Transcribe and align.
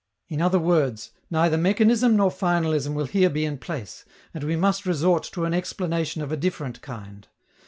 In 0.29 0.41
other 0.41 0.57
words, 0.57 1.11
neither 1.29 1.57
mechanism 1.59 2.15
nor 2.15 2.31
finalism 2.31 2.95
will 2.95 3.05
here 3.05 3.29
be 3.29 3.45
in 3.45 3.59
place, 3.59 4.03
and 4.33 4.43
we 4.43 4.55
must 4.55 4.87
resort 4.87 5.21
to 5.33 5.45
an 5.45 5.53
explanation 5.53 6.23
of 6.23 6.31
a 6.31 6.37
different 6.37 6.81
kind. 6.81 7.27